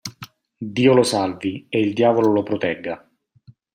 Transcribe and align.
Dio 0.75 0.93
lo 0.95 1.03
salvi 1.03 1.67
e 1.69 1.79
il 1.79 1.93
diavolo 1.93 2.31
lo 2.31 2.41
protegga. 2.41 3.07